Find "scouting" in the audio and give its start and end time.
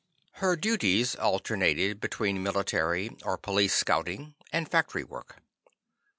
3.75-4.33